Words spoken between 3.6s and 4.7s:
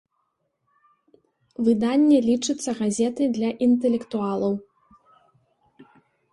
інтэлектуалаў.